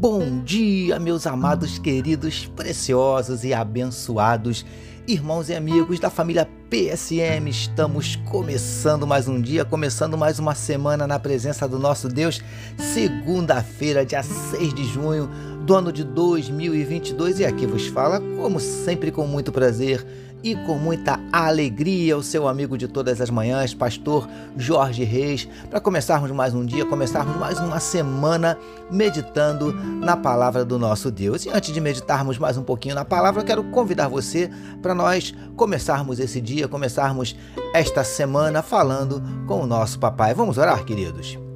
[0.00, 4.64] Bom dia, meus amados, queridos, preciosos e abençoados
[5.12, 7.48] irmãos e amigos da família PSM.
[7.48, 12.40] Estamos começando mais um dia, começando mais uma semana na presença do nosso Deus.
[12.78, 15.28] Segunda-feira, dia 6 de junho
[15.64, 17.40] do ano de 2022.
[17.40, 20.06] E aqui vos fala, como sempre, com muito prazer
[20.42, 25.80] e com muita alegria o seu amigo de todas as manhãs, pastor Jorge Reis, para
[25.80, 28.58] começarmos mais um dia, começarmos mais uma semana
[28.90, 31.44] meditando na palavra do nosso Deus.
[31.44, 35.34] E antes de meditarmos mais um pouquinho na palavra, eu quero convidar você para nós
[35.56, 37.36] começarmos esse dia, começarmos
[37.74, 40.34] esta semana falando com o nosso papai.
[40.34, 41.49] Vamos orar, queridos.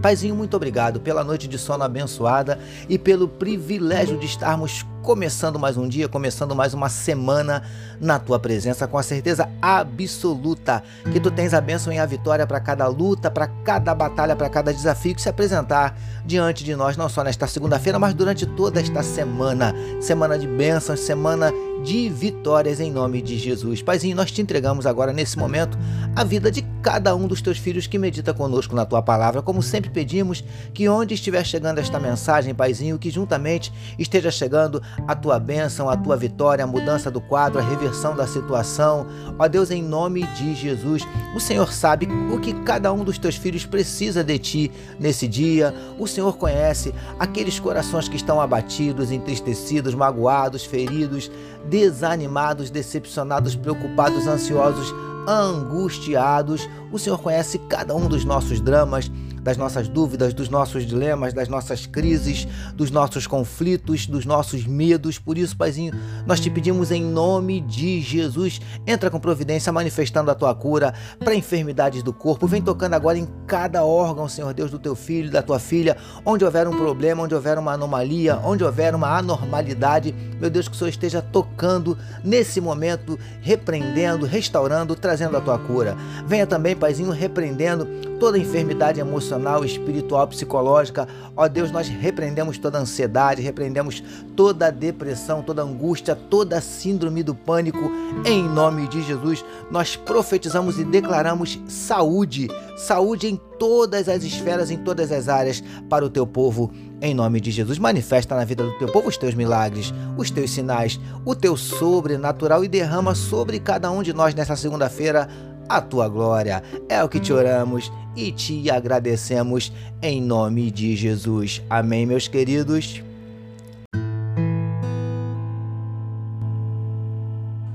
[0.00, 5.76] Paizinho, muito obrigado pela noite de sono abençoada e pelo privilégio de estarmos começando mais
[5.76, 7.62] um dia, começando mais uma semana
[8.00, 12.46] na tua presença, com a certeza absoluta que tu tens a bênção e a vitória
[12.46, 16.96] para cada luta, para cada batalha, para cada desafio que se apresentar diante de nós,
[16.96, 19.74] não só nesta segunda-feira, mas durante toda esta semana.
[20.00, 21.52] Semana de bênçãos, semana
[21.84, 23.82] de vitórias em nome de Jesus.
[23.82, 25.78] Paizinho, nós te entregamos agora nesse momento
[26.14, 29.42] a vida de cada um dos teus filhos que medita conosco na tua palavra.
[29.42, 35.14] Como sempre pedimos que onde estiver chegando esta mensagem, Paizinho, que juntamente esteja chegando a
[35.14, 39.06] tua bênção, a tua vitória, a mudança do quadro, a reversão da situação.
[39.38, 41.02] Ó Deus, em nome de Jesus,
[41.34, 45.74] o Senhor sabe o que cada um dos teus filhos precisa de ti nesse dia.
[45.98, 51.30] O Senhor conhece aqueles corações que estão abatidos, entristecidos, magoados, feridos,
[51.68, 54.94] desanimados, decepcionados, preocupados, ansiosos,
[55.26, 56.68] angustiados.
[56.90, 59.10] O Senhor conhece cada um dos nossos dramas
[59.48, 65.18] das nossas dúvidas, dos nossos dilemas, das nossas crises, dos nossos conflitos, dos nossos medos.
[65.18, 65.94] Por isso, Paizinho,
[66.26, 71.34] nós te pedimos em nome de Jesus, entra com providência manifestando a tua cura para
[71.34, 72.46] enfermidades do corpo.
[72.46, 75.96] Vem tocando agora em cada órgão, Senhor Deus, do teu filho, da tua filha,
[76.26, 80.14] onde houver um problema, onde houver uma anomalia, onde houver uma anormalidade.
[80.38, 85.96] Meu Deus, que o Senhor esteja tocando nesse momento, repreendendo, restaurando, trazendo a tua cura.
[86.26, 91.08] Venha também, Paizinho, repreendendo toda enfermidade emocional, espiritual, psicológica.
[91.36, 94.02] Ó Deus, nós repreendemos toda ansiedade, repreendemos
[94.36, 97.90] toda depressão, toda angústia, toda síndrome do pânico.
[98.24, 104.78] Em nome de Jesus, nós profetizamos e declaramos saúde, saúde em todas as esferas, em
[104.78, 106.70] todas as áreas para o teu povo.
[107.00, 110.50] Em nome de Jesus, manifesta na vida do teu povo os teus milagres, os teus
[110.50, 115.28] sinais, o teu sobrenatural e derrama sobre cada um de nós nessa segunda-feira
[115.68, 116.62] a tua glória.
[116.88, 121.62] É o que te oramos e te agradecemos em nome de Jesus.
[121.68, 123.02] Amém, meus queridos.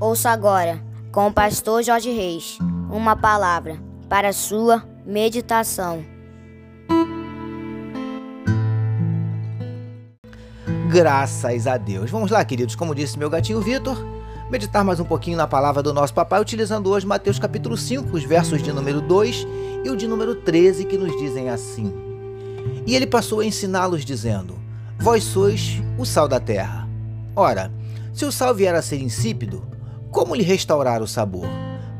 [0.00, 2.58] Ouça agora, com o pastor Jorge Reis,
[2.90, 3.78] uma palavra
[4.08, 6.04] para sua meditação.
[10.90, 12.10] Graças a Deus.
[12.10, 12.76] Vamos lá, queridos.
[12.76, 13.96] Como disse meu gatinho Vitor,
[14.50, 18.24] meditar mais um pouquinho na palavra do nosso papai, utilizando hoje Mateus capítulo 5, os
[18.24, 19.46] versos de número 2
[19.84, 21.92] e o de número 13, que nos dizem assim:
[22.86, 24.56] E ele passou a ensiná-los, dizendo:
[24.98, 26.88] Vós sois o sal da terra.
[27.34, 27.72] Ora,
[28.12, 29.64] se o sal vier a ser insípido,
[30.10, 31.48] como lhe restaurar o sabor?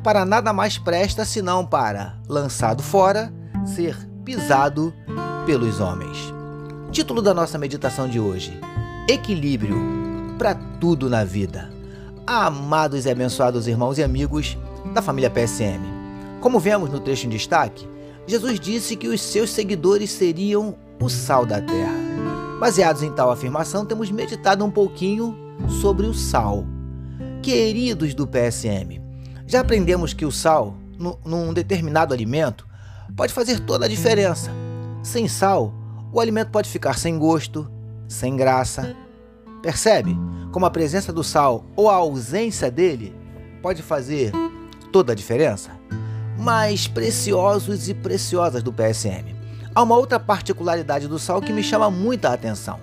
[0.02, 3.32] Para nada mais presta senão para, lançado fora,
[3.64, 4.92] ser pisado
[5.46, 6.32] pelos homens.
[6.92, 8.58] Título da nossa meditação de hoje:
[9.08, 9.76] Equilíbrio
[10.38, 11.73] para tudo na vida
[12.26, 14.56] amados e abençoados irmãos e amigos
[14.92, 15.80] da família PSM.
[16.40, 17.88] Como vemos no trecho em destaque,
[18.26, 21.94] Jesus disse que os seus seguidores seriam o sal da terra.
[22.58, 25.36] Baseados em tal afirmação, temos meditado um pouquinho
[25.80, 26.64] sobre o sal.
[27.42, 29.02] Queridos do PSM,
[29.46, 30.74] já aprendemos que o sal,
[31.24, 32.66] num determinado alimento,
[33.14, 34.50] pode fazer toda a diferença.
[35.02, 35.74] Sem sal,
[36.10, 37.70] o alimento pode ficar sem gosto,
[38.08, 38.96] sem graça.
[39.64, 40.16] Percebe?
[40.54, 43.12] como a presença do sal ou a ausência dele
[43.60, 44.30] pode fazer
[44.92, 45.72] toda a diferença?
[46.38, 49.34] Mais preciosos e preciosas do PSM.
[49.74, 52.78] Há uma outra particularidade do sal que me chama muita atenção.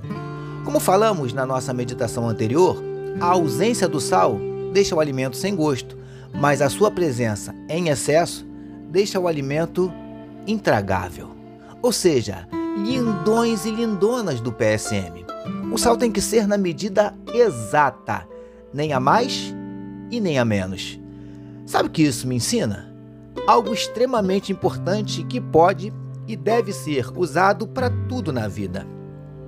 [0.65, 2.83] Como falamos na nossa meditação anterior,
[3.21, 4.37] a ausência do sal
[4.73, 5.97] deixa o alimento sem gosto,
[6.33, 8.45] mas a sua presença em excesso
[8.89, 9.89] deixa o alimento
[10.45, 11.31] intragável.
[11.81, 12.45] Ou seja,
[12.75, 15.30] lindões e lindonas do PSM.
[15.71, 18.27] O sal tem que ser na medida exata,
[18.73, 19.55] nem a mais
[20.11, 20.99] e nem a menos.
[21.65, 22.93] Sabe o que isso me ensina?
[23.47, 25.93] Algo extremamente importante que pode
[26.27, 28.85] e deve ser usado para tudo na vida.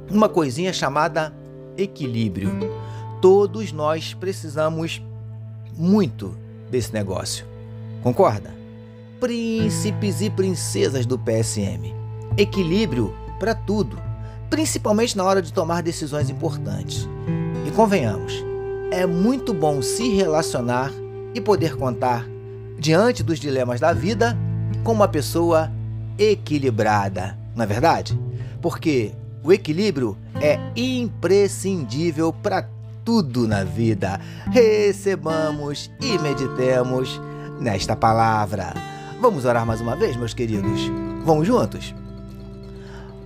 [0.10, 1.36] Uma coisinha chamada
[1.78, 2.52] equilíbrio.
[3.22, 5.02] Todos nós precisamos
[5.78, 6.38] muito
[6.72, 7.46] desse negócio.
[8.02, 8.56] Concorda?
[9.20, 11.94] Príncipes e princesas do PSM.
[12.38, 14.13] Equilíbrio para tudo
[14.54, 17.10] principalmente na hora de tomar decisões importantes.
[17.66, 18.46] E convenhamos,
[18.92, 20.92] é muito bom se relacionar
[21.34, 22.24] e poder contar,
[22.78, 24.38] diante dos dilemas da vida,
[24.84, 25.72] com uma pessoa
[26.20, 28.16] equilibrada, não é verdade?
[28.62, 29.14] Porque
[29.44, 32.70] o equilíbrio é imprescindível para
[33.04, 34.22] tudo na vida.
[34.52, 37.20] Recebamos e meditemos
[37.60, 38.72] nesta palavra.
[39.20, 40.80] Vamos orar mais uma vez, meus queridos?
[41.26, 41.96] Vamos juntos?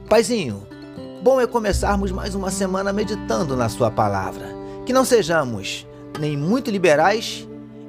[0.07, 0.66] Paizinho,
[1.21, 4.55] bom é começarmos mais uma semana meditando na Sua palavra.
[4.85, 5.87] Que não sejamos
[6.19, 7.47] nem muito liberais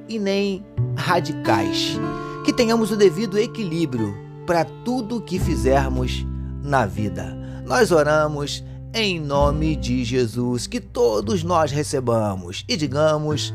[0.09, 0.65] e nem
[0.97, 1.99] radicais.
[2.45, 4.17] Que tenhamos o devido equilíbrio
[4.47, 6.27] para tudo o que fizermos
[6.63, 7.37] na vida.
[7.67, 8.65] Nós oramos
[8.95, 13.55] em nome de Jesus, que todos nós recebamos e digamos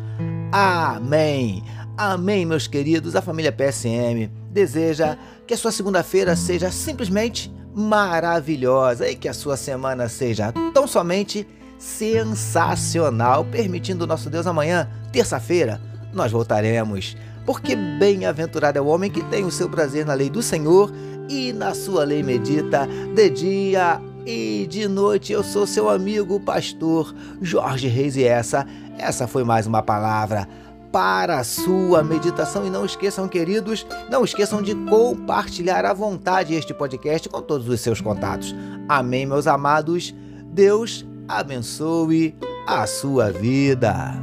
[0.51, 1.63] amém.
[1.97, 3.15] Amém, meus queridos.
[3.15, 5.17] A família PSM deseja
[5.47, 11.47] que a sua segunda-feira seja simplesmente maravilhosa e que a sua semana seja tão somente
[11.77, 15.81] sensacional, permitindo nosso Deus amanhã, terça-feira,
[16.13, 17.17] nós voltaremos.
[17.45, 20.91] Porque bem-aventurado é o homem que tem o seu prazer na lei do Senhor
[21.27, 25.33] e na sua lei medita de dia e de noite.
[25.33, 28.65] Eu sou seu amigo, pastor Jorge Reis, e essa,
[28.97, 30.47] essa foi mais uma palavra
[30.93, 32.65] para a sua meditação.
[32.65, 37.81] E não esqueçam, queridos, não esqueçam de compartilhar à vontade este podcast com todos os
[37.81, 38.55] seus contatos.
[38.87, 40.13] Amém, meus amados.
[40.45, 42.37] Deus abençoe
[42.67, 44.13] a sua vida.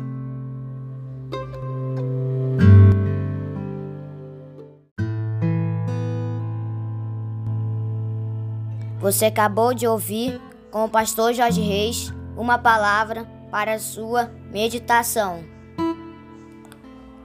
[9.00, 10.40] Você acabou de ouvir
[10.70, 15.59] com o pastor Jorge Reis uma palavra para a sua meditação.